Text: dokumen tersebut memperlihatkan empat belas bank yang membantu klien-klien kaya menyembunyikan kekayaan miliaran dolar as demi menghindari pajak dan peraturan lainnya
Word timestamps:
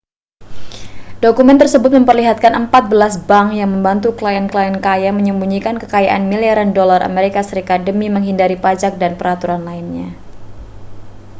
dokumen 1.23 1.57
tersebut 1.61 1.91
memperlihatkan 1.97 2.53
empat 2.61 2.83
belas 2.91 3.13
bank 3.29 3.47
yang 3.59 3.69
membantu 3.75 4.09
klien-klien 4.19 4.75
kaya 4.87 5.09
menyembunyikan 5.17 5.75
kekayaan 5.83 6.23
miliaran 6.31 6.69
dolar 6.77 7.01
as 7.41 7.47
demi 7.87 8.07
menghindari 8.15 8.57
pajak 8.65 8.93
dan 9.01 9.11
peraturan 9.19 9.61
lainnya 9.69 10.07